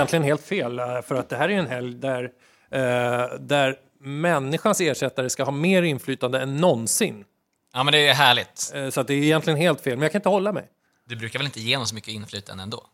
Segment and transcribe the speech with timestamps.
[0.00, 2.24] Egentligen helt fel, eh, för att det här är en helg där,
[2.70, 2.80] eh,
[3.40, 7.24] där människans ersättare ska ha mer inflytande än någonsin.
[7.72, 8.72] Ja, men det är härligt.
[8.74, 10.64] Eh, så att det är egentligen helt fel, men jag kan inte hålla mig.
[11.06, 12.86] Du brukar väl inte ge honom så mycket inflytande ändå?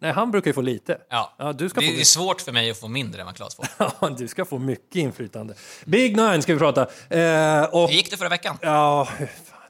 [0.00, 0.98] Nej, han brukar ju få lite.
[1.10, 1.34] Ja.
[1.38, 2.06] Ja, du ska det få är mycket.
[2.06, 3.66] svårt för mig att få mindre än vad Claes får.
[4.00, 5.54] Ja, du ska få mycket inflytande.
[5.84, 6.80] Big Nine ska vi prata.
[7.10, 8.58] Eh, och, Hur gick det förra veckan?
[8.62, 9.08] ja,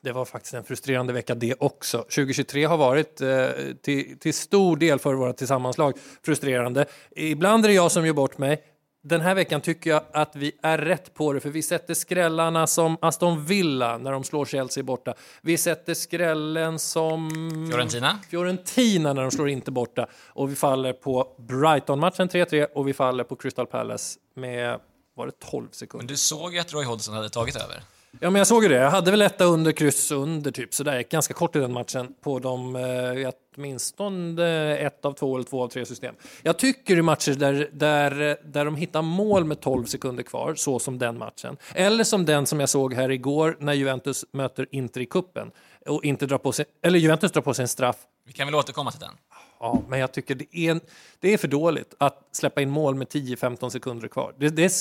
[0.04, 1.98] det var faktiskt en frustrerande vecka det också.
[1.98, 3.48] 2023 har varit eh,
[3.82, 6.86] till, till stor del för våra tillsammanslag frustrerande.
[7.16, 8.62] Ibland är det jag som gör bort mig.
[9.02, 12.66] Den här veckan tycker jag att vi är rätt på det, för vi sätter skrällarna
[12.66, 15.14] som Aston Villa när de slår Chelsea borta.
[15.42, 17.30] Vi sätter skrällen som
[17.70, 18.18] Fiorentina?
[18.30, 20.06] Fiorentina när de slår inte borta.
[20.26, 24.80] Och vi faller på Brighton-matchen 3-3 och vi faller på Crystal Palace med,
[25.14, 26.02] var det 12 sekunder?
[26.02, 27.82] Men du såg ju att Roy Hodgson hade tagit över.
[28.20, 28.74] Ja, men jag såg ju det.
[28.74, 30.74] Jag hade väl etta under, kryss under, typ.
[30.74, 35.34] Så där gick ganska kort i den matchen på de eh, åtminstone ett av två
[35.34, 36.14] eller två av tre system.
[36.42, 40.78] Jag tycker i matcher där, där, där de hittar mål med 12 sekunder kvar, så
[40.78, 45.00] som den matchen, eller som den som jag såg här igår när Juventus möter Inter
[45.00, 45.50] i kuppen
[45.86, 48.54] och inte drar på sig, eller Juventus drar på sig en straff Vi kan väl
[48.54, 49.14] återkomma till den.
[49.60, 50.80] Ja, men jag tycker det är,
[51.20, 54.34] det är för dåligt att släppa in mål med 10-15 sekunder kvar.
[54.38, 54.72] Det, det är,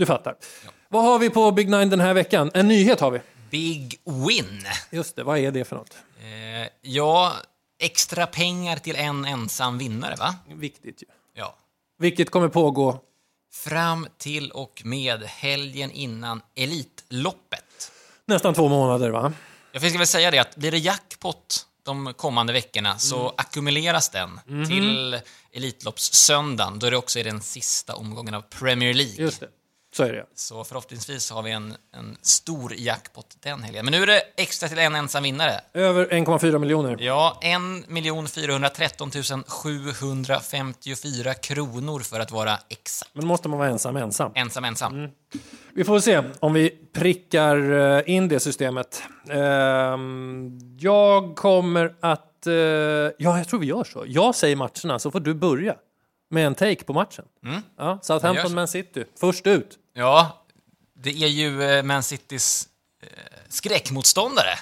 [0.00, 0.36] du fattar.
[0.88, 2.50] Vad har vi på Big Nine den här veckan?
[2.54, 3.20] En nyhet har vi.
[3.50, 4.66] Big win!
[4.90, 5.96] Just det, vad är det för något?
[6.20, 7.32] Eh, ja,
[7.80, 10.34] extra pengar till en ensam vinnare, va?
[10.48, 11.06] Viktigt ju.
[11.34, 11.56] Ja.
[11.98, 13.00] Vilket kommer pågå.
[13.52, 17.92] Fram till och med helgen innan Elitloppet.
[18.26, 19.32] Nästan två månader, va?
[19.72, 23.32] Jag ska väl säga det att blir det jackpot de kommande veckorna så Mm.
[23.36, 24.68] ackumuleras den Mhm.
[24.68, 25.20] till
[25.52, 29.14] Elitloppssöndagen då det också är den sista omgången av Premier League.
[29.24, 29.48] Just det.
[29.92, 30.26] Så är det.
[30.34, 33.84] Så förhoppningsvis har vi en, en stor jackpot den helgen.
[33.84, 35.60] Men nu är det extra till en ensam vinnare.
[35.74, 36.96] Över 1,4 miljoner.
[37.00, 39.10] Ja, 1 413
[39.46, 43.10] 754 kronor för att vara exakt.
[43.14, 44.32] Men måste man vara ensam, ensam.
[44.34, 44.94] Ensam, ensam.
[44.94, 45.10] Mm.
[45.74, 49.02] Vi får se om vi prickar eh, in det systemet.
[49.30, 52.46] Ehm, Jag kommer att...
[52.46, 54.04] eh, Ja, jag tror vi gör så.
[54.06, 55.74] Jag säger matcherna, så får du börja
[56.30, 57.24] med en take på matchen.
[57.42, 57.62] Ja, Mm.
[57.76, 58.54] Jag gör Southampton, så.
[58.54, 59.04] Man City.
[59.20, 59.78] Först ut.
[59.94, 60.44] Ja,
[60.94, 62.68] det är ju eh, Man Citys
[63.02, 63.08] eh,
[63.48, 64.58] skräckmotståndare.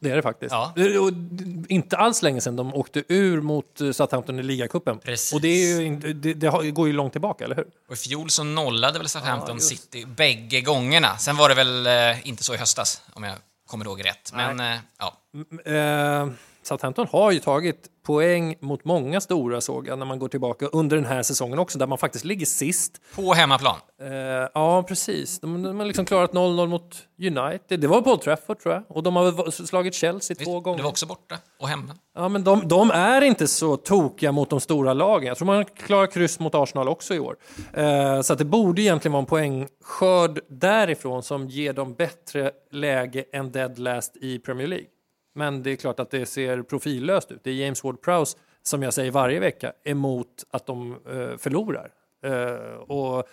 [0.00, 0.52] Det är det faktiskt.
[0.52, 0.72] Ja.
[1.00, 4.96] Och d- Inte alls länge sedan de åkte ur mot eh, Southampton i ligacupen.
[5.34, 7.66] Och det, är ju, det, det går ju långt tillbaka, eller hur?
[7.88, 9.68] Och i fjol så nollade väl Southampton just.
[9.68, 11.16] City bägge gångerna.
[11.18, 13.34] Sen var det väl eh, inte så i höstas, om jag
[13.66, 14.32] kommer ihåg rätt.
[14.34, 15.20] Men eh, ja,
[15.64, 16.28] Eh,
[16.66, 20.96] Southampton har ju tagit poäng mot många stora såg jag när man går tillbaka under
[20.96, 23.00] den här säsongen också, där man faktiskt ligger sist.
[23.14, 23.76] på hemmaplan.
[24.02, 24.08] Eh,
[24.54, 25.40] ja, precis.
[25.40, 27.80] De, de har liksom klarat 0-0 mot United.
[27.80, 28.82] Det var på Old Trafford tror jag.
[28.88, 30.76] Och de har slagit Chelsea två gånger.
[30.76, 31.94] Det var också borta och hemma.
[32.14, 35.28] Ja, men de, de är inte så tokiga mot de stora lagen.
[35.28, 37.36] Jag tror man klarar kryss mot Arsenal också i år.
[37.72, 43.52] Eh, så det borde egentligen vara en poängskörd därifrån som ger dem bättre läge än
[43.52, 44.86] dead last i Premier League.
[45.34, 47.40] Men det är klart att det ser profillöst ut.
[47.44, 51.90] Det är James Ward-Prowse, som jag säger varje vecka, emot att de eh, förlorar.
[52.24, 53.28] Eh, och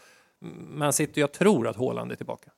[0.70, 2.52] Man City, jag tror att Haaland är tillbaka.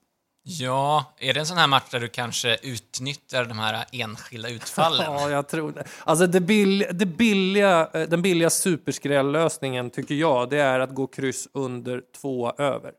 [0.46, 5.06] Ja, är det en sån här match där du kanske utnyttjar de här enskilda utfallen?
[5.14, 5.84] Ja, jag tror det.
[6.04, 11.08] Alltså det bill, det billiga, eh, den billiga superskrällösningen tycker jag, det är att gå
[11.08, 12.92] kryss under två över.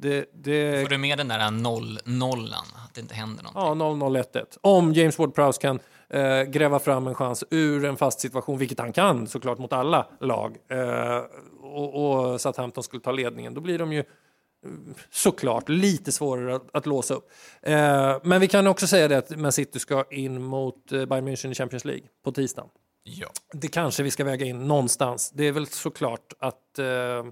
[0.00, 3.86] Det, det, Får du med den där noll-nollan, att det inte händer någonting?
[3.86, 4.58] ja, 0-0-1-1.
[4.60, 8.92] Om James Ward-Prowse kan eh, gräva fram en chans ur en fast situation, vilket han
[8.92, 11.22] kan såklart mot alla lag, eh,
[11.60, 14.04] och, och Southampton skulle ta ledningen, då blir de ju
[15.10, 17.30] såklart lite svårare att, att låsa upp.
[17.62, 21.28] Eh, men vi kan också säga det att Man City ska in mot eh, Bayern
[21.28, 22.68] München i Champions League på tisdagen.
[23.02, 23.28] Ja.
[23.52, 25.30] Det kanske vi ska väga in någonstans.
[25.34, 27.26] Det är väl såklart att eh,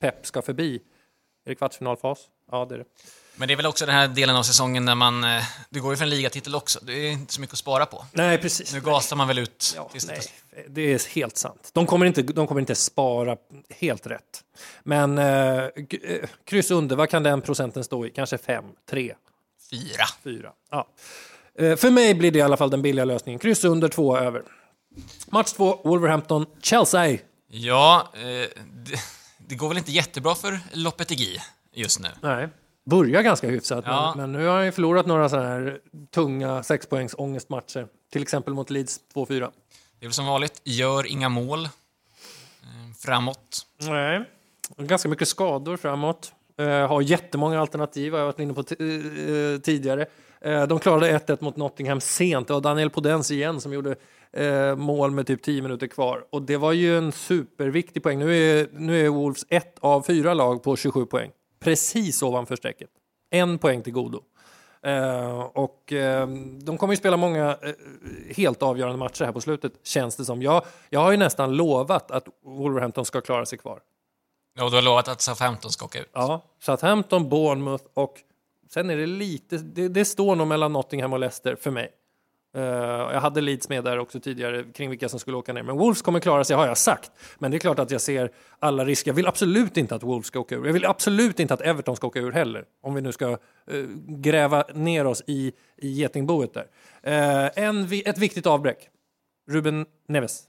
[0.00, 0.82] Pep ska förbi.
[1.44, 2.18] Är det kvartsfinalfas?
[2.50, 2.84] Ja, det är det.
[3.36, 5.24] Men det är väl också den här delen av säsongen när man...
[5.24, 7.86] eh, Det går ju för en ligatitel också, det är inte så mycket att spara
[7.86, 8.04] på.
[8.12, 8.72] Nej, precis.
[8.72, 10.20] Nu gasar man väl ut Ja, nej,
[10.68, 11.70] det är helt sant.
[11.72, 13.36] De kommer inte, de kommer inte spara
[13.80, 14.44] helt rätt.
[14.82, 15.24] Men eh,
[15.64, 15.70] eh,
[16.44, 18.10] kryss under, vad kan den procenten stå i?
[18.10, 19.14] Kanske 5, 3,
[19.70, 20.04] Fyra.
[20.24, 20.52] 4.
[20.70, 20.88] Ja.
[21.58, 23.38] Eh, för mig blir det i alla fall den billiga lösningen.
[23.38, 24.42] Kryss under, 2 över.
[25.26, 27.18] Match 2, Wolverhampton, Chelsea.
[27.48, 28.48] Ja, eh,
[29.52, 31.38] det, går väl inte jättebra för Lopetegui
[31.72, 32.08] just nu.
[32.22, 32.48] Nej.
[32.84, 34.14] Börjar ganska hyfsat, Ja.
[34.16, 35.78] men, men nu har han ju förlorat några sådana här
[36.14, 37.86] tunga sexpoängs ångestmatcher.
[38.12, 39.28] Till exempel mot Leeds 2-4.
[39.98, 41.70] Det är väl som vanligt, gör inga mål eh,
[42.98, 43.66] framåt.
[43.78, 44.24] Nej.
[44.76, 46.32] Ganska mycket skador framåt.
[46.58, 50.06] Eh, har jättemånga alternativ, har jag varit inne på eh, tidigare.
[50.40, 52.46] Eh, de klarade 1-1 mot Nottingham sent.
[52.48, 53.96] Det var Daniel Podens igen som gjorde
[54.32, 56.24] eh, mål med typ 10 minuter kvar.
[56.30, 58.18] Och det var ju en superviktig poäng.
[58.18, 61.30] Nu är, nu är Wolves ett av fyra lag på 27 poäng.
[61.60, 62.90] Precis ovanför strecket.
[63.30, 64.22] En poäng till godo.
[64.86, 66.26] Eh, och eh,
[66.62, 67.74] de kommer ju spela många eh,
[68.36, 70.42] helt avgörande matcher här på slutet, känns det som.
[70.42, 73.80] Jag, jag har ju nästan lovat att Wolverhampton ska klara sig kvar.
[74.54, 76.10] Ja, du har lovat att Southampton ska åka ut.
[76.12, 78.14] Ja, Southampton, Bournemouth och
[78.70, 81.90] sen är det lite, det, det står nog mellan Nottingham och Leicester för mig.
[82.56, 82.62] Uh,
[83.12, 85.62] jag hade Leeds med där också tidigare kring vilka som skulle åka ner.
[85.62, 87.10] Men Wolves kommer klara sig har jag sagt.
[87.38, 89.10] Men det är klart att jag ser alla risker.
[89.10, 90.66] Jag vill absolut inte att Wolves ska åka ur.
[90.66, 92.64] Jag vill absolut inte att Everton ska åka ur heller.
[92.82, 93.36] Om vi nu ska uh,
[94.06, 96.66] gräva ner oss i, i getingboet där.
[97.06, 98.88] Uh, en, ett viktigt avbräck.
[99.50, 100.42] Ruben Neves.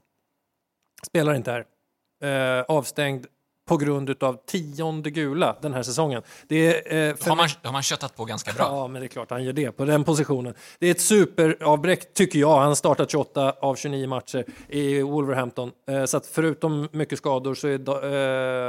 [1.06, 2.64] Spelar inte här.
[2.68, 3.26] avstängd
[3.68, 6.22] på grund av tionde gula den här säsongen.
[6.48, 8.64] Det är, eh, har, man, har man köttat på ganska bra.
[8.64, 10.54] Ja, men det är klart han gör det på den positionen.
[10.78, 12.60] Det är ett superavbräck tycker jag.
[12.60, 15.72] Han startat 28 av 29 matcher i Wolverhampton.
[15.88, 17.78] Eh, så att förutom mycket skador så är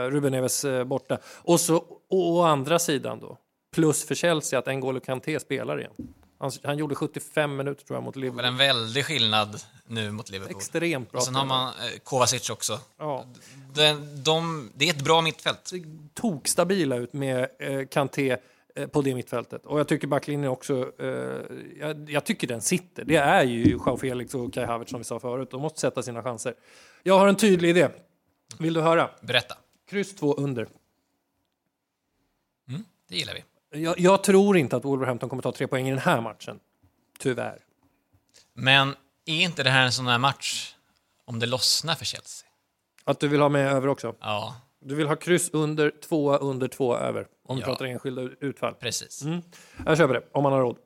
[0.06, 1.18] eh, Ruben Neves eh, borta.
[1.44, 3.38] Och så å andra sidan då,
[3.76, 5.92] plus för Chelsea att N'Golo Kanté spelar igen.
[6.38, 8.44] Han, han, gjorde 75 minuter tror jag mot Liverpool.
[8.46, 10.58] Är en väldig skillnad nu mot Liverpool.
[10.58, 11.20] Extremt bra.
[11.20, 12.80] Och sen har man eh, Kovacic också.
[12.98, 13.26] Ja.
[13.74, 13.94] De,
[14.24, 15.72] de, det är ett bra mittfält.
[16.14, 18.38] Tok stabila ut med eh, Kanté
[18.76, 19.66] eh, på det mittfältet.
[19.66, 21.08] Och jag tycker backlinjen också, eh,
[21.80, 23.06] jag, jag, tycker den sitter.
[23.06, 25.52] Det är ju Joao Felix och Kai Havertz som vi sa förut.
[25.52, 26.54] De måste sätta sina chanser.
[27.04, 27.90] Jag har en tydlig idé.
[28.60, 29.10] Vill du höra?
[29.22, 29.58] Berätta.
[29.90, 30.68] Kryss 2 under.
[32.70, 33.44] Mm, det gillar vi.
[33.76, 36.60] Jag, jag, tror inte att Wolverhampton kommer ta tre poäng i den här matchen.
[37.20, 37.60] Tyvärr.
[38.54, 38.96] Men
[39.26, 40.76] är inte det här en sån här match
[41.26, 42.48] om det lossnar för Chelsea?
[43.04, 44.16] Att du vill ha med över också?
[44.20, 44.56] Ja.
[44.82, 47.28] Du vill ha kryss under, tvåa under, två över.
[47.48, 47.66] Om ja.
[47.66, 48.74] du pratar enskilda utfall.
[48.74, 49.22] Precis.
[49.22, 49.42] Mm.
[49.86, 50.78] Jag köper det, om man har råd.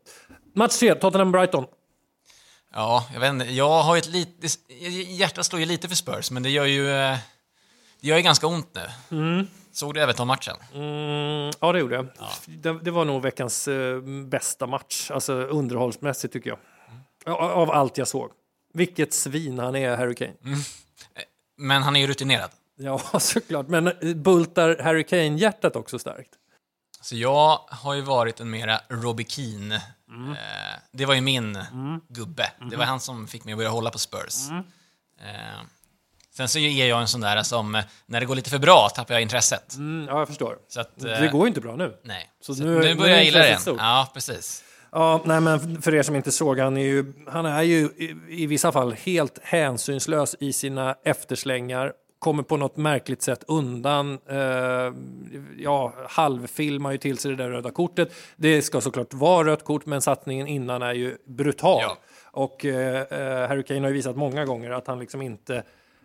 [0.55, 1.65] Match 3, Tottenham-Brighton.
[2.73, 3.45] Ja, jag vet inte.
[3.45, 4.47] Jag har ett lite...
[5.07, 7.15] Hjärtat slår ju lite för Spurs, men det gör ju...
[7.99, 9.17] Eh, det gör ju ganska ont nu.
[9.17, 9.47] Mm.
[9.71, 10.55] Såg du Everton-matchen?
[10.73, 12.07] Mm, ja, det gjorde jag.
[12.19, 12.29] Ja.
[12.45, 16.59] Det, det, var nog veckans eh, bästa match, alltså underhållsmässigt tycker jag.
[17.25, 17.35] Mm.
[17.35, 18.31] Av allt jag såg.
[18.73, 20.33] Vilket svin han är, Harry Kane.
[20.43, 20.59] Mm.
[21.57, 22.49] Men han är ju rutinerad.
[22.75, 23.67] Ja, såklart.
[23.67, 26.29] Men eh, bultar Harry Kane-hjärtat också starkt?
[27.01, 29.81] Så jag har ju varit en mera Robbie Keane.
[30.09, 30.31] Mm.
[30.31, 30.37] Eh,
[30.91, 32.01] det var ju min mm.
[32.07, 32.51] gubbe.
[32.69, 34.49] Det var han som fick mig att börja hålla på Spurs.
[34.49, 34.63] Mm.
[35.19, 35.59] Eh,
[36.35, 39.13] Sen så är jag en sån där som, när det går lite för bra tappar
[39.13, 39.75] jag intresset.
[39.75, 40.57] Mm, ja, jag förstår.
[40.67, 41.93] Så att, det går ju inte bra nu.
[42.03, 42.29] Nej.
[42.41, 43.59] Så, så nu, nu börjar jag gilla det igen.
[43.65, 44.63] Ja, precis.
[44.91, 48.15] Ja, nej, men för er som inte såg, han är ju, han är ju i,
[48.43, 54.19] i vissa fall helt hänsynslös i sina efterslängar kommer på något märkligt sätt undan.
[54.29, 54.93] Eh,
[55.57, 58.13] ja, halvfilmar ju till sig det där röda kortet.
[58.35, 61.81] Det ska såklart vara rött kort, men satsningen innan är ju brutal.
[61.81, 61.97] Ja.
[62.31, 65.63] Och eh, eh Harry Kane har ju visat många gånger att han liksom inte eh,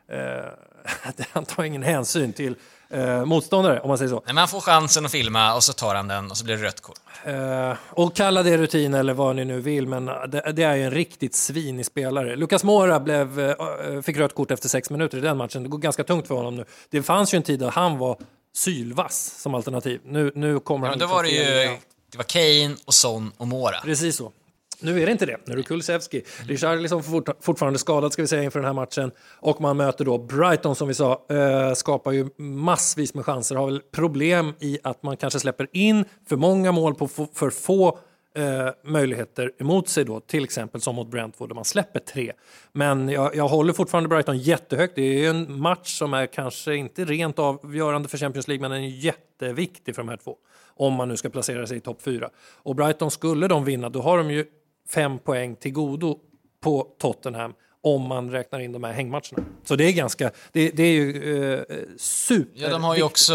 [1.32, 2.56] han tar ingen hänsyn till
[2.90, 4.22] eh, motståndare, om man säger så.
[4.26, 6.62] Nej, man får chansen att filma och så tar han den och så blir det
[6.62, 7.00] rött kort.
[7.24, 10.84] Eh, och kalla det rutin eller vad ni nu vill, men det, det är ju
[10.84, 12.36] en riktigt svinig spelare.
[12.36, 15.62] Lucas Mora blev, eh, fick rött kort efter sex minuter i den matchen.
[15.62, 16.64] Det går ganska tungt för honom nu.
[16.90, 18.18] Det fanns ju en tid där han var
[18.56, 20.00] sylvass som alternativ.
[20.04, 20.98] Nu, nu kommer ja, han...
[20.98, 21.78] Då var det ju
[22.14, 23.80] det var Kane och Son och Mora.
[23.80, 24.32] Precis så.
[24.80, 25.36] Nu är det inte det.
[25.44, 26.22] Nu är det Kulusevski.
[26.46, 29.10] Richarlison fort, fortfarande skadad ska vi säga inför den här matchen.
[29.40, 33.56] Och man möter då Brighton som vi sa, eh, skapar ju massvis med chanser.
[33.56, 37.98] Har väl problem i att man kanske släpper in för många mål på för få
[38.36, 42.32] eh, möjligheter emot sig då, till exempel som mot Brentford där man släpper tre.
[42.72, 44.94] Men jag, jag håller fortfarande Brighton jättehögt.
[44.96, 48.84] Det är en match som är kanske inte rent avgörande för Champions League, men den
[48.84, 50.36] är jätteviktig för de här två.
[50.76, 52.30] Om man nu ska placera sig i topp fyra.
[52.52, 54.46] Och Brighton, skulle de vinna, då har de ju
[54.88, 56.18] fem poäng till godo
[56.60, 59.44] på Tottenham om man räknar in de här hängmatcherna.
[59.64, 61.64] Så det är ganska, det, det är ju eh,
[61.96, 62.62] super.
[62.62, 63.34] Ja, de har ju också,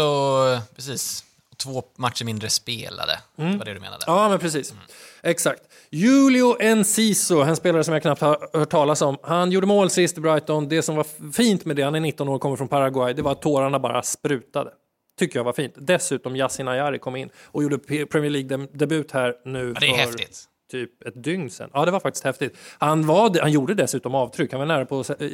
[0.76, 1.24] precis,
[1.56, 3.20] två matcher mindre spelade.
[3.38, 3.52] Mm.
[3.52, 4.04] Det var det du menade.
[4.06, 4.72] Ja, men precis.
[4.72, 4.82] Mm.
[5.22, 5.62] Exakt.
[5.90, 9.18] Julio Enciso, en spelare som jag knappt har hört talas om.
[9.22, 10.68] Han gjorde mål sist i Brighton.
[10.68, 13.22] Det som var fint med det, han är 19 år och kommer från Paraguay, det
[13.22, 14.70] var att tårarna bara sprutade.
[15.18, 15.74] Tycker jag var fint.
[15.76, 19.72] Dessutom Yasin Ayari kom in och gjorde Premier League-debut här nu.
[19.74, 19.96] Ja, det är för...
[19.96, 21.70] häftigt typ ett dygn sedan.
[21.72, 22.56] Ja, det var faktiskt häftigt.
[22.78, 24.52] Han, var, han gjorde dessutom avtryck.
[24.52, 25.28] Han var nära på eh,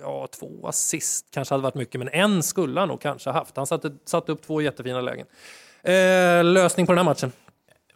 [0.00, 3.56] ja, två assist, kanske hade varit mycket, men en skulle han nog kanske haft.
[3.56, 5.26] Han satte, satte upp två jättefina lägen.
[5.82, 7.32] Eh, lösning på den här matchen?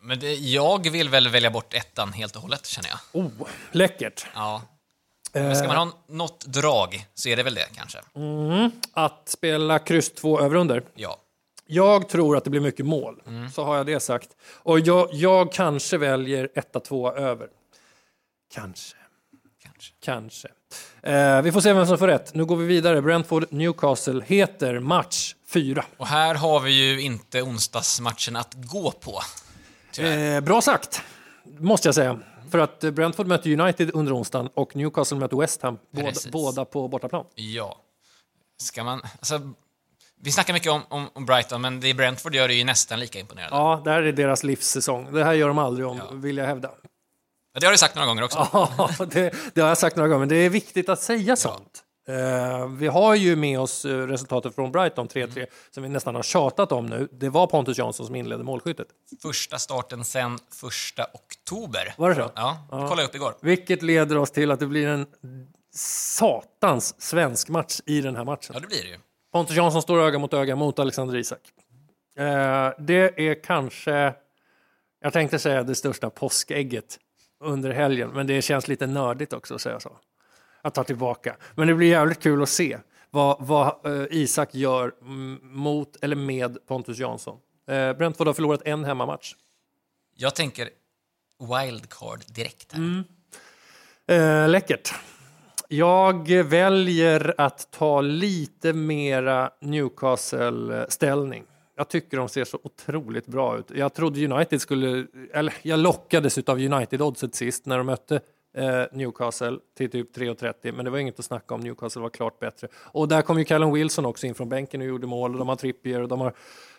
[0.01, 3.23] Men det, jag vill väl välja bort ettan helt och hållet, känner jag.
[3.23, 4.27] Oh, läckert.
[4.35, 4.63] Ja.
[5.33, 7.99] Men ska man ha något drag så är det väl det, kanske.
[8.17, 10.83] Mm, att spela kryss två över under?
[10.95, 11.17] Ja.
[11.67, 13.51] Jag tror att det blir mycket mål, mm.
[13.51, 14.37] så har jag det sagt.
[14.63, 17.49] Och jag, jag kanske väljer 1-2 över.
[18.55, 18.97] Kanske.
[19.63, 19.93] kanske.
[20.01, 20.49] Kanske.
[21.03, 22.35] Eh, vi får se vem som får rätt.
[22.35, 23.01] Nu går vi vidare.
[23.01, 25.85] Brentford-Newcastle heter match 4.
[25.97, 29.21] Och här har vi ju inte onsdagsmatchen att gå på.
[30.03, 31.03] Eh, bra sagt,
[31.59, 32.21] måste jag säga.
[32.51, 35.79] För att Brentford möter United under onsdagen och Newcastle möter West Ham.
[35.91, 37.25] Båda, båda på bortaplan.
[37.35, 37.81] Ja.
[38.59, 39.03] Ska man...
[39.19, 39.53] Alltså,
[40.27, 43.19] vi snackar mycket om, om, om Brighton, men det Brentford gör är ju nästan lika
[43.19, 43.57] imponerande.
[43.57, 45.13] Ja, det här är deras livssäsong.
[45.13, 46.71] Det här gör de aldrig om, vill jag hävda.
[47.55, 48.49] Ja, Det har du sagt några gånger också.
[48.53, 51.83] Ja, det, det har jag sagt några gånger, men det är viktigt att säga sånt.
[52.09, 56.23] Eh, vi har ju med oss eh, resultatet från Brighton 3-3 som vi nästan har
[56.23, 57.09] tjatat om nu.
[57.13, 58.87] Det var Pontus Jansson som inledde målskyttet.
[59.23, 61.95] Första starten sen första oktober.
[61.99, 62.31] Var det så?
[62.35, 63.35] Ja, det kollade jag upp igår.
[63.41, 65.07] Vilket leder oss till att det blir en
[65.75, 68.51] satans svensk match i den här matchen.
[68.55, 68.99] Ja, det blir det ju.
[69.37, 71.41] Pontus Jansson står öga mot öga mot Alexander Isak.
[72.19, 74.15] Eh, det är kanske,
[75.01, 76.99] jag tänkte säga det största påskägget
[77.41, 79.97] under helgen, men det känns lite nördigt också att säga så.
[80.63, 81.37] Jag tar tillbaka.
[81.55, 82.79] Men det blir jävligt kul att se
[83.11, 84.93] vad, vad eh, Isak gör
[85.43, 87.39] mot eller med Pontus Jansson.
[87.69, 89.35] Eh, Brentford har förlorat en hemmamatch.
[90.15, 90.69] Jag tänker
[91.39, 92.79] wildcard direkt här.
[92.79, 93.05] Mm.
[94.07, 94.95] Eh, läckert.
[95.69, 101.45] Jag väljer att ta lite mera Newcastle-ställning.
[101.77, 103.71] Jag tycker de ser så otroligt bra ut.
[103.75, 108.21] Jag trodde United skulle, eller jag lockades av United-oddset sist när de mötte
[108.57, 111.61] eh, Newcastle till typ 3,30 men det var inget att snacka om.
[111.61, 112.69] Newcastle var klart bättre.
[112.75, 115.33] Och där kom ju Callum Wilson också in från bänken och gjorde mål.
[115.33, 116.33] Och De har Trippier och de har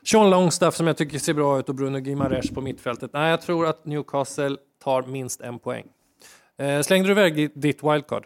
[0.03, 3.13] Sean Longstaff som jag tycker ser bra ut och Bruno Gimares på mittfältet.
[3.13, 5.86] Nej, jag tror att Newcastle tar minst en poäng.
[6.58, 8.25] Eh, slängde du iväg ditt wildcard?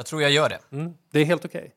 [0.00, 0.58] Jag tror jag gör det.
[0.72, 1.72] Mm, det är helt okej.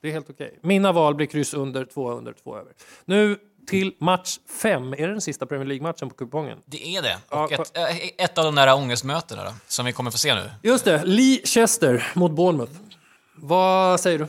[0.00, 0.58] Det är helt okej.
[0.62, 2.72] Mina val blir kryss under, två under, två över.
[3.04, 4.92] Nu till match fem.
[4.92, 6.58] Är det den sista Premier League-matchen på kupongen?
[6.66, 7.18] Det är det.
[7.30, 10.34] Ja, Och ett, äh, ett av de där ångestmötena då, som vi kommer få se
[10.34, 10.50] nu.
[10.62, 12.72] Just det, Leicester mot Bournemouth.
[13.34, 14.24] Vad säger du?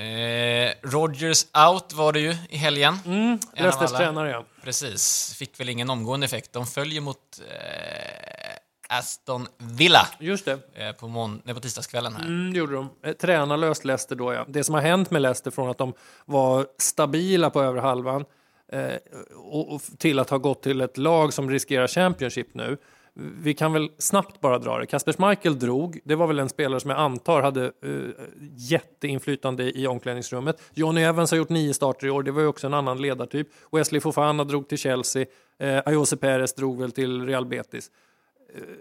[0.00, 2.98] Eh, Rogers out var det ju i helgen.
[3.04, 4.44] En av Leicesters tränare, ja.
[4.64, 5.34] Precis.
[5.38, 6.52] Fick väl ingen omgående effekt.
[6.52, 8.39] De följer mot eh,
[8.98, 10.52] Aston Villa Just det.
[10.74, 12.26] eh, på, mån- nej, på tisdagskvällen här.
[12.26, 12.88] Mm, det gjorde de.
[13.04, 14.44] Eh, Tränarlöst Leicester då, ja.
[14.48, 15.92] Det som har hänt med Leicester från att de
[16.24, 18.24] var stabila på över halvan
[18.72, 18.84] eh,
[19.36, 22.76] och, och till att ha gått till ett lag som riskerar Championship nu.
[23.14, 24.86] Vi kan väl snabbt bara dra det.
[24.86, 26.00] Kasper Schmeichel drog.
[26.04, 28.24] Det var väl en spelare som jag antar hade eh,
[28.56, 30.62] jätteinflytande i omklädningsrummet.
[30.74, 32.22] Johnny Evans har gjort nio starter i år.
[32.22, 33.48] Det var ju också en annan ledartyp.
[33.72, 35.26] Wesley Fofana drog till Chelsea.
[35.58, 37.90] Eh, Ayose Perez drog väl till Real Betis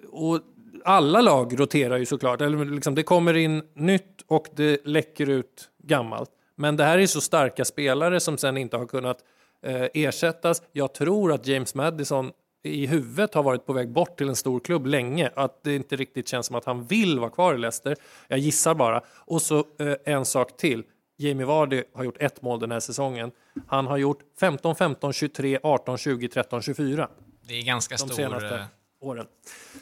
[0.09, 0.39] och
[0.85, 2.41] alla lag roterar ju såklart.
[2.41, 6.29] Eller liksom, det kommer in nytt och det läcker ut gammalt.
[6.55, 9.17] Men det här är så starka spelare som sen inte har kunnat
[9.65, 10.61] eh, ersättas.
[10.71, 12.31] Jag tror att James Madison
[12.63, 15.31] i huvudet har varit på väg bort till en stor klubb länge.
[15.35, 17.95] Att det inte riktigt känns som att han vill vara kvar i Leicester.
[18.27, 19.01] Jag gissar bara.
[19.25, 20.83] Och så eh, en sak till.
[21.17, 23.31] Jamie Vardy har gjort ett mål den här säsongen.
[23.67, 27.09] Han har gjort 15, 15, 23, 18, 20, 13, 24
[27.47, 28.61] Det är ganska de stor, senaste eh,
[29.01, 29.25] åren.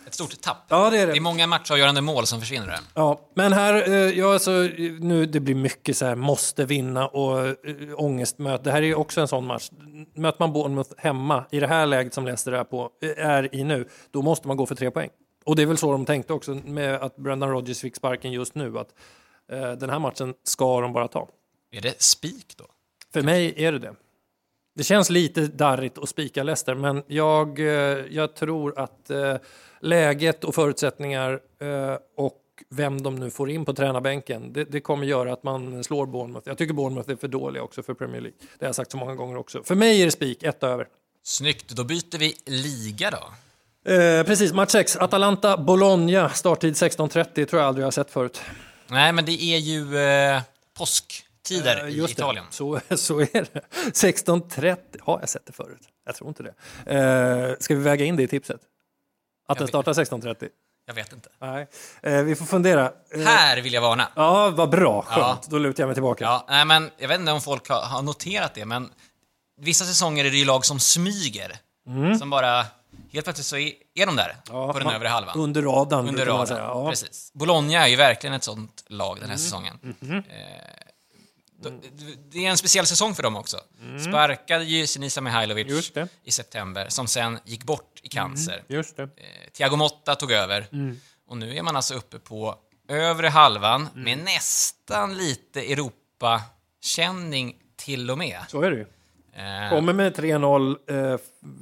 [0.07, 0.65] ett stort tapp.
[0.69, 1.13] Ja, det är det.
[1.13, 2.79] Det är många matchavgörande mål som försvinner där.
[2.93, 4.51] Ja, men här, eh, ja, alltså,
[4.99, 7.55] nu, det blir mycket så här, måste vinna och äh,
[7.95, 8.63] ångestmöte.
[8.63, 9.69] Det här är ju också en sån match.
[10.15, 13.63] Möter man Bournemouth hemma i det här läget som Leicester är, på, eh, är i
[13.63, 15.09] nu, då måste man gå för tre poäng.
[15.45, 18.55] Och det är väl så de tänkte också med att Brendan Rodgers fick sparken just
[18.55, 18.93] nu, att
[19.51, 21.27] eh, den här matchen ska de bara ta.
[21.71, 22.65] Är det spik då?
[23.13, 23.95] För mig är det det.
[24.77, 27.65] Det känns lite darrigt att spika Leicester, men jag, eh,
[28.09, 29.35] jag tror att eh,
[29.79, 35.05] läget och förutsättningar eh, och vem de nu får in på tränarbänken, det, det kommer
[35.05, 36.47] göra att man slår Bournemouth.
[36.47, 38.37] Jag tycker Bournemouth är för dåliga också för Premier League.
[38.59, 39.63] Det har jag sagt så många gånger också.
[39.63, 40.87] För mig är det spik, ett över.
[41.23, 43.31] Snyggt, då byter vi liga då.
[43.91, 44.97] Eh, precis, match 6.
[44.97, 48.41] Atalanta-Bologna, starttid 16.30, tror jag aldrig jag har sett förut.
[48.87, 50.41] Nej, men det är ju eh,
[51.47, 52.11] påsktider Eh, i det.
[52.11, 52.45] Italien.
[52.49, 53.61] Så, så är det.
[53.91, 55.81] 16.30, har jag sett det förut?
[56.05, 56.53] Jag tror inte det.
[56.95, 58.61] Eh, ska vi väga in det i tipset?
[59.47, 60.47] Att den startar 16.30?
[60.85, 61.29] Jag vet inte.
[61.41, 61.67] Nej.
[62.01, 62.91] Eh, vi får fundera.
[63.25, 64.07] Här vill jag varna.
[64.15, 65.01] Ja, vad bra.
[65.01, 65.19] Skönt.
[65.21, 65.41] Ja.
[65.47, 66.23] Då lutar jag mig tillbaka.
[66.23, 68.89] Ja, nej, men jag vet inte om folk har, har noterat det, men
[69.61, 71.57] vissa säsonger är det ju lag som smyger.
[72.19, 72.65] Som bara,
[73.11, 74.37] helt plötsligt så är, är de där, Mm.
[74.49, 75.37] Ja, på den man- övre halvan.
[75.39, 76.47] Under radarn, Under radarn.
[76.47, 76.59] säga.
[76.59, 76.79] Ja.
[76.79, 76.89] Mm.
[76.89, 77.31] Precis.
[77.33, 79.79] Bologna är ju verkligen ett sånt lag den här säsongen.
[80.01, 80.17] Mm-hmm.
[80.17, 80.23] Eh,
[81.61, 81.81] då-
[82.29, 83.57] det är en speciell säsong för dem också.
[84.09, 85.31] Sparkade ju Sinisa Mm.
[85.33, 85.91] Mihailovic
[86.23, 88.63] i september, som sen gick bort i cancer.
[88.67, 89.09] Just det.
[89.59, 90.67] Eh, Motta tog över.
[90.71, 90.99] Mm.
[91.27, 92.55] Och nu är man alltså uppe på
[92.89, 94.03] övre halvan Mm.
[94.03, 98.39] med nästan lite Europa-känning till och med.
[98.49, 98.85] Så är det ju.
[99.33, 101.17] Eh, Kommer med 3-0 eh,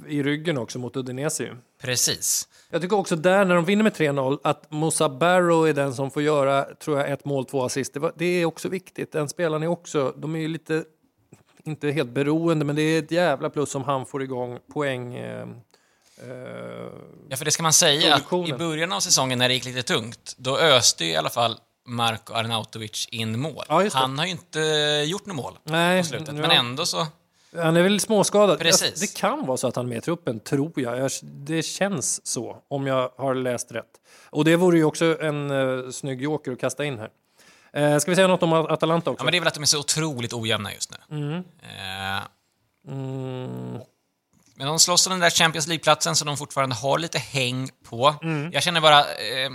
[0.08, 1.56] i ryggen också mot Udinese.
[1.80, 2.48] Precis.
[2.70, 6.10] Jag tycker också där, när de vinner med 3-0, att Moussa Barrow är den som
[6.10, 7.94] får göra, tror jag, ett mål, två assist.
[7.94, 9.12] Det, var, det är också viktigt.
[9.12, 10.84] Den spelaren är också, de är ju lite,
[11.64, 15.14] inte helt beroende, men det är ett jävla plus om han får igång poäng.
[15.14, 15.46] Eh, eh,
[17.28, 19.82] Ja, för det ska man säga att i början av säsongen när det gick lite
[19.82, 21.56] tungt, då öste ju i alla fall
[21.86, 23.64] Marko Arnautovic in mål.
[23.68, 23.88] Ja.
[23.92, 24.60] Han har ju inte
[25.06, 26.34] gjort något mål nej, på slutet, ja.
[26.34, 27.06] men ändå så...
[27.62, 28.58] Han är väl småskadad.
[28.58, 28.82] Precis.
[28.82, 30.98] Jag- Det kan vara så att han är med i truppen, tror jag.
[30.98, 31.10] jag.
[31.22, 33.90] Det känns så, om jag har läst rätt.
[34.30, 37.10] Och det vore ju också en uh, snygg joker att kasta in här.
[37.72, 39.20] Eh, ska vi säga något om Atalanta också?
[39.20, 41.16] Ja, men det är väl att de är så otroligt ojämna just nu.
[41.16, 41.34] Mm.
[41.62, 42.22] Eh,
[44.58, 48.14] Men de slåss om den där Champions League-platsen som de fortfarande har lite häng på.
[48.22, 48.50] Mm.
[48.52, 49.00] Jag känner bara...
[49.00, 49.50] Eh,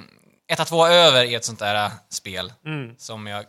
[0.54, 2.96] 1-2 över i ett sånt där spel Mm.
[2.98, 3.46] som jag...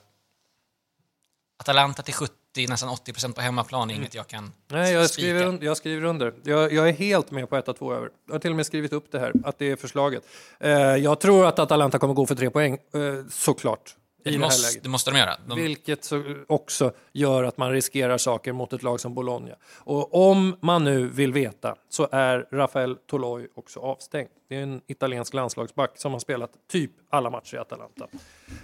[1.61, 5.23] Atalanta till 70, nästan 80 procent på hemmaplan är inget jag kan Nej, jag spika.
[5.23, 6.35] skriver, jag skriver under.
[6.45, 8.09] Jag, jag är helt med på 1-2 över.
[8.27, 10.23] Jag har till och med skrivit upp det här, att det är förslaget.
[10.61, 13.97] Eh, jag tror att Atalanta kommer gå för tre poäng, eh, såklart.
[14.25, 15.37] I Det det här måste, det måste de göra.
[15.47, 19.55] De, Vilket så också gör att man riskerar saker mot ett lag som Bologna.
[19.65, 24.29] Och om man nu vill veta så är Rafael Toloi också avstängd.
[24.49, 28.07] Det är en italiensk landslagsback som har spelat typ alla matcher i Atalanta.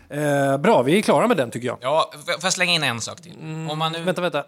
[0.08, 1.78] Eh, bra, vi är klara med den tycker jag.
[1.80, 3.32] Ja, får jag slänga in en sak till?
[3.70, 4.44] Om man nu, Vänta, vänta.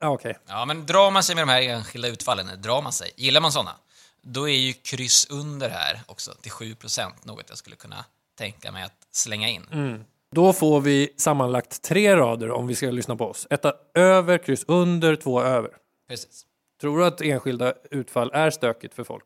[0.00, 0.38] Ja, Okej.
[0.46, 3.52] ja, men drar man sig med de här enskilda utfallen, drar man sig, gillar man
[3.52, 3.76] såna,
[4.22, 8.04] då är ju kryss under här också till 7% något jag skulle kunna
[8.38, 10.04] tänka mig att slänga in.
[10.34, 13.46] Då får vi sammanlagt tre rader om vi ska lyssna på oss.
[13.50, 15.70] Etta över, kryss under, två över.
[16.08, 16.46] Precis.
[16.80, 19.24] Tror du att enskilda utfall är stökigt för folk?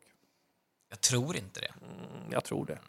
[0.89, 1.73] Jag tror inte det.
[2.31, 2.79] Jag tror det.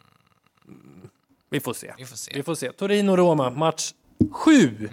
[0.67, 1.09] Mm.
[1.49, 1.93] Vi får se.
[1.97, 2.31] Vi får se.
[2.35, 2.71] Vi får se.
[2.71, 3.93] Torino-Roma, match
[4.31, 4.89] sju.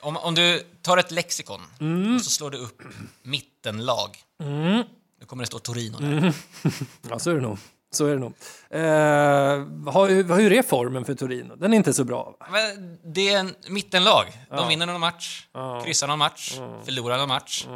[0.00, 2.14] Om, om du tar ett lexikon Mm.
[2.14, 2.82] och så slår du upp
[3.22, 4.10] mittenlag.
[4.38, 6.34] Nu kommer det stå Torino där.
[7.10, 7.58] Ja, så är det nog.
[7.96, 8.32] Så är det nog.
[8.70, 11.56] Eh, har- hur är formen för Torino?
[11.56, 12.36] Den är inte så bra.
[12.40, 12.46] Va?
[12.52, 14.26] Men det är en mittenlag.
[14.50, 15.46] De vinner någon match,
[15.84, 16.54] kryssar någon match,
[16.84, 17.66] förlorar någon match.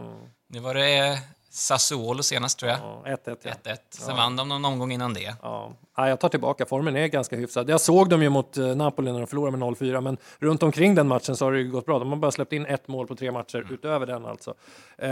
[0.48, 1.18] Nu var det
[1.50, 2.80] Sassuolo senast, tror jag.
[2.80, 3.50] Ja, 1-1 ja.
[3.64, 3.76] 1-1.
[3.90, 5.34] Sen vann de någon omgång innan det.
[5.42, 5.72] Ja.
[5.96, 6.66] Ja, jag tar tillbaka.
[6.66, 7.70] Formen är ganska hyfsad.
[7.70, 10.94] Jag såg dem ju mot eh, Napoli när de förlorade med 0-4, men runt omkring
[10.94, 11.98] den matchen så har det ju gått bra.
[11.98, 14.54] De har bara släppt in ett mål på tre matcher utöver den alltså.
[14.98, 15.10] Eh,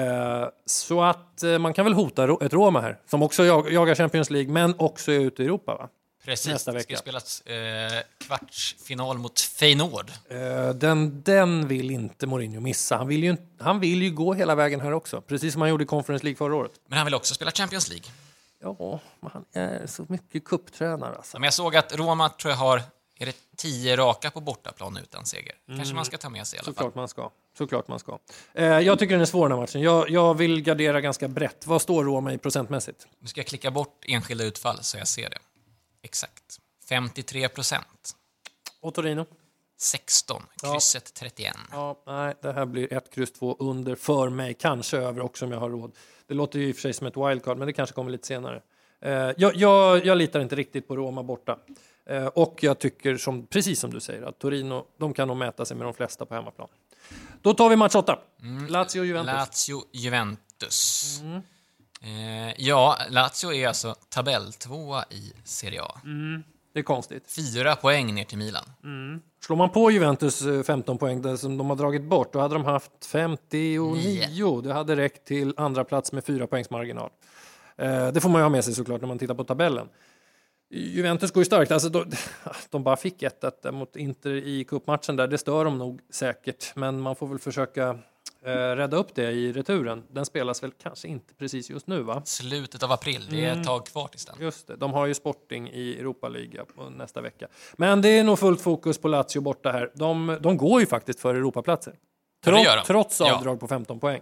[0.66, 4.31] så att eh, man kan väl hota ett Roma här, som också jag, jagar Champions
[4.31, 5.74] League, men också är ute i Europa.
[5.74, 5.88] Va?
[6.29, 6.53] Precis.
[6.53, 7.01] Nästa Det ska vecka.
[7.01, 10.11] spelas eh, kvartsfinal mot Feyenoord.
[10.31, 12.97] Eh, den, den vill inte Mourinho missa.
[12.97, 15.85] Han vill, ju, han vill ju gå hela vägen här också, precis som han gjorde
[15.85, 16.73] i Conference League förra året.
[16.87, 18.07] Men han vill också spela Champions League.
[18.62, 21.38] Ja, men han är så mycket kupptränare alltså.
[21.38, 22.83] Men jag såg att Roma tror jag har
[23.19, 25.55] är det tio raka på bortaplan utan seger.
[25.67, 26.75] Kanske man ska ta med sig i alla fall.
[26.75, 27.31] Såklart man ska.
[27.59, 28.19] Såklart man ska.
[28.55, 29.81] Eh, jag tycker den är svår den här matchen.
[29.81, 31.67] Jag, jag vill gardera ganska brett.
[31.67, 33.07] Vad står Roma i procentmässigt?
[33.19, 35.38] Nu ska jag klicka bort enskilda utfall så jag ser det.
[36.03, 36.59] Exakt.
[36.89, 38.17] 53 procent.
[38.81, 39.27] Och Torino?
[39.81, 40.43] 16.
[40.63, 41.57] Krysset 31.
[41.73, 44.55] Ja, nej, det här blir 1, kryss 2 under för mig.
[44.55, 45.93] Kanske över också om jag har råd.
[46.27, 48.27] Det låter ju i och för sig som ett wildcard, men det kanske kommer lite
[48.27, 48.63] senare.
[49.01, 51.59] Eh, jag, jag, jag litar inte riktigt på Roma borta.
[52.07, 55.65] Eh, och jag tycker, som, precis som du säger, att Torino de kan nog mäta
[55.65, 56.69] sig med de flesta på hemmaplan.
[57.43, 58.19] Då tar vi match 8.
[58.69, 59.35] Lazio Juventus.
[59.35, 61.21] Lazio-Juventus.
[62.01, 66.01] Eh, ja, Lazio är alltså tabelltvåa i Serie A.
[66.73, 67.33] det är konstigt.
[67.33, 68.65] Fyra poäng ner till Milan.
[69.41, 72.55] Slår man på Juventus eh, 15 poäng där som de har dragit bort, då hade
[72.55, 74.61] de haft 59.
[74.61, 77.11] Det hade räckt till andra plats med fyra poängs marginal.
[77.77, 79.89] Eh, det får man ju ha med sig såklart när man tittar på tabellen.
[80.71, 81.71] Juventus går ju starkt.
[81.71, 82.05] Alltså, de,
[82.71, 85.29] de bara fick 1-1 mot Inter i cupmatchen där.
[85.29, 87.99] Det stör dem nog säkert, men man får väl försöka
[88.44, 90.03] eh, rädda upp det i returen.
[90.11, 92.22] Den spelas väl kanske inte precis just nu, va?
[92.24, 93.27] Slutet av april.
[93.31, 94.37] Det är ett tag kvar tills den.
[94.40, 97.46] Just det, de har ju Sporting i Europa League nästa vecka.
[97.77, 99.90] Men det är nog fullt fokus på Lazio borta här.
[99.94, 101.94] De, de går ju faktiskt för Europaplatser.
[102.46, 102.85] Ja, Trots, de.
[102.92, 103.37] trots Ja.
[103.37, 104.20] avdrag på 15 poäng.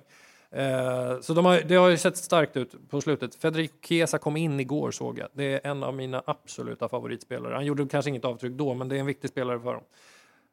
[0.50, 3.34] Eh, så de har, det har ju sett starkt ut på slutet.
[3.34, 5.28] Federico Chiesa kom in igår såg jag.
[5.32, 7.54] Det är en av mina absoluta favoritspelare.
[7.54, 9.82] Han gjorde kanske inget avtryck då, men det är en viktig spelare för dem.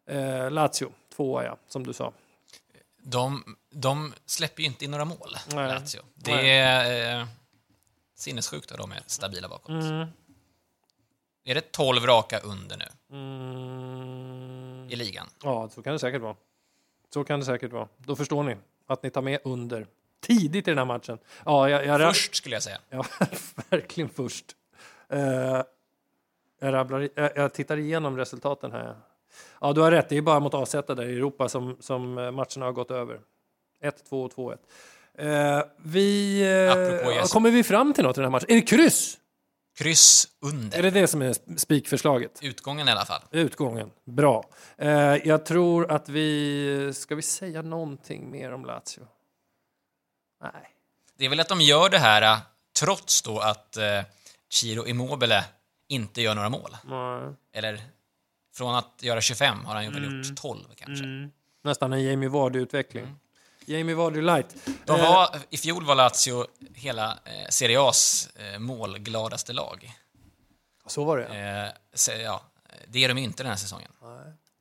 [0.09, 2.11] Eh, Lazio, tvåa ja, som du sa.
[3.03, 5.67] De, de släpper ju inte in några mål, Nej.
[5.67, 6.01] Lazio.
[6.15, 7.27] Det är eh,
[8.15, 9.69] sinnessjukt att de är stabila bakåt.
[9.69, 10.07] Mm.
[11.45, 12.85] Är det 12 raka under nu
[13.17, 14.87] Mm.
[14.91, 15.27] i ligan?
[15.43, 16.35] Ja, så kan det säkert vara.
[17.13, 17.87] Så kan det säkert vara.
[17.97, 19.87] Då förstår ni att ni tar med under
[20.19, 21.17] tidigt i den här matchen.
[21.45, 22.77] Ja, jag, jag, Först skulle jag säga.
[22.89, 23.05] Ja,
[23.69, 24.45] verkligen först.
[25.13, 25.19] Uh,
[26.59, 28.95] jag, rabblar, jag, jag tittar igenom resultaten här.
[29.61, 30.09] Ja, du har rätt.
[30.09, 33.19] Det är bara mot AZ där i Europa som, som eh, matcherna har gått över.
[33.83, 34.57] 1-2 och 2-1.
[35.17, 36.41] Eh, vi,
[37.19, 38.51] eh, kommer vi fram till något i den här matchen?
[38.51, 39.17] Är det kryss?
[39.77, 40.77] Kryss under.
[40.77, 42.39] Är det det som är spikförslaget?
[42.41, 43.21] Utgången i alla fall.
[43.31, 43.91] Utgången.
[44.05, 44.43] Bra.
[44.77, 44.89] Eh,
[45.27, 46.91] jag tror att vi...
[46.93, 49.07] Ska vi säga någonting mer om Lazio?
[50.41, 50.69] Nej.
[51.17, 52.39] Det är väl att de gör det här eh,
[52.79, 54.01] trots då att eh,
[54.49, 55.45] Ciro Immobile
[55.87, 56.77] inte gör några mål.
[56.83, 57.33] Nej.
[57.53, 57.81] Eller
[58.53, 60.17] från att göra 25 har han ju väl Mm.
[60.21, 61.05] gjort 12 kanske.
[61.63, 63.07] Nästan en Jamie Vardy-utveckling.
[63.65, 64.55] Jamie Vardy light.
[64.85, 69.91] De Eh, var, I fjol var Lazio hela eh, Serie A's eh, målgladaste lag.
[70.85, 71.25] Så var det.
[71.25, 72.41] Eh, så, ja,
[72.87, 73.91] det är de inte den här säsongen.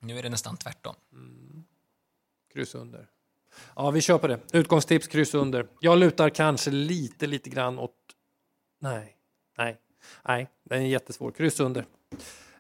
[0.01, 0.95] Nu är det nästan tvärtom.
[2.53, 3.07] Kryss under.
[3.77, 4.41] Ja, vi kör på det.
[4.53, 5.67] Utgångstips, kryss under.
[5.81, 7.97] Jag lutar kanske lite, lite grann åt...
[8.81, 9.17] Nej,
[9.59, 9.77] nej,
[10.23, 10.49] nej.
[10.65, 11.31] Den är jättesvår.
[11.31, 11.87] Kryss under.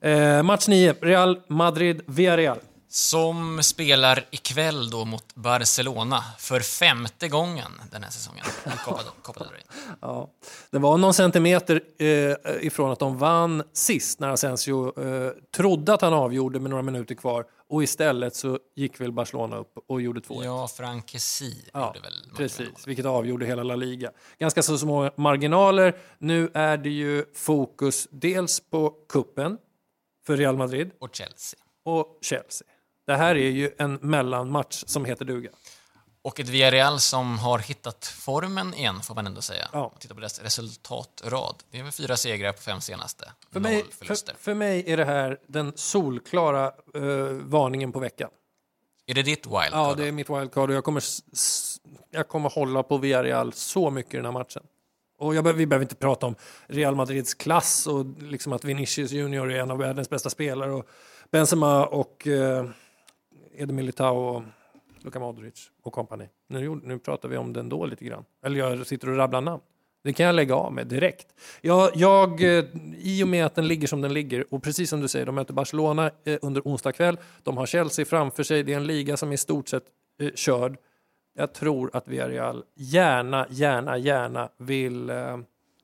[0.02, 0.94] Eh, match 9.
[1.00, 2.58] Real Madrid, Villarreal.
[2.88, 8.44] Som spelar ikväll då mot Barcelona för femte gången den här säsongen
[8.84, 9.44] Copa, Copa.
[10.00, 10.30] Ja,
[10.70, 16.00] det var någon centimeter eh, ifrån att de vann sist när Asensio eh, trodde att
[16.00, 20.20] han avgjorde med några minuter kvar och istället så gick väl Barcelona upp och gjorde
[20.20, 20.44] 2-1.
[20.44, 24.10] Ja, Frankesi Ja, gjorde väl precis, vilket avgjorde hela La Liga.
[24.38, 25.96] Ganska så små marginaler.
[26.18, 29.58] Nu är det ju fokus dels på kuppen
[30.26, 31.60] för Real Madrid Och Chelsea.
[31.84, 32.68] och Chelsea.
[33.06, 35.50] Det här är ju en mellanmatch som heter duga.
[36.24, 39.68] Och ett Villarreal som har hittat formen igen, får man ändå säga.
[39.72, 39.92] Ja.
[40.00, 41.62] Titta på deras resultatrad.
[41.70, 43.32] Det är väl fyra segrar på fem senaste.
[43.52, 44.34] För Noll mig, förluster.
[44.34, 47.02] för, för mig är det här den solklara eh,
[47.40, 48.30] varningen på veckan.
[49.06, 49.68] Är det ditt wildcard?
[49.72, 51.02] Ja, det är mitt wildcard och jag kommer,
[52.10, 54.62] jag kommer hålla på Villarreal så mycket i den här matchen.
[55.22, 56.34] Och jag, vi behöver inte prata om
[56.66, 60.86] Real Madrids klass och liksom att Vinicius Junior är en av världens bästa spelare och
[61.30, 62.66] Benzema och eh,
[63.56, 64.42] Eder Militao och
[65.00, 66.28] Luka Modric och kompani.
[66.48, 68.24] Nu, nu pratar vi om den då lite grann.
[68.44, 69.62] Eller jag sitter och rabblar namn.
[70.04, 71.26] Det kan jag lägga av med direkt.
[71.60, 72.40] Jag, jag,
[72.98, 75.34] I och med att den ligger som den ligger och precis som du säger, de
[75.34, 77.18] möter Barcelona eh, under onsdag kväll.
[77.42, 78.62] De har Chelsea framför sig.
[78.62, 79.84] Det är en liga som är i stort sett
[80.20, 80.76] eh, körd.
[81.34, 85.38] Jag tror att Villarreal gärna, gärna, gärna vill eh,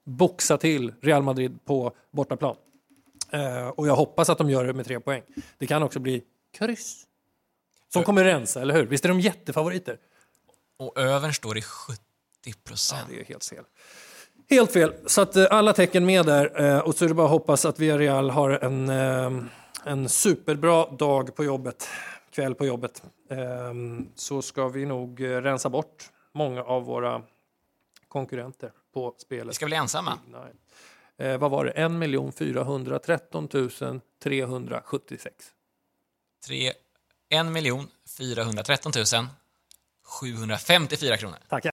[0.04, 2.56] boxa till Real Madrid på bortaplan.
[3.30, 5.22] Eh, och jag hoppas att de gör det med tre poäng.
[5.58, 6.22] Det kan också bli
[6.58, 7.04] kryss.
[7.92, 8.87] Som kommer rensa, eller hur?
[8.87, 9.98] Visst är de jättefavoriter?
[10.76, 12.02] Och övern står i 70
[12.64, 13.06] procent.
[13.08, 13.64] Ja, det är helt fel.
[14.50, 14.92] Helt fel.
[15.06, 16.61] Så att eh, alla tecken med där.
[16.62, 19.44] Eh, och så är det bara att hoppas att Villarreal har en, eh,
[19.84, 21.88] en superbra dag på jobbet.
[22.38, 23.03] Kväll på jobbet.
[23.31, 23.74] Eh,
[24.14, 27.22] så ska vi nog eh, rensa bort många av våra
[28.09, 29.55] konkurrenter på Vi spelet.
[29.55, 30.18] ska bli ensamma.
[31.16, 31.70] Eh, vad var det?
[31.70, 33.48] 1 413
[34.22, 35.35] 376.
[36.46, 36.77] 3, 1
[38.18, 38.92] 413
[40.05, 41.38] 754 kronor.
[41.48, 41.61] Tackar.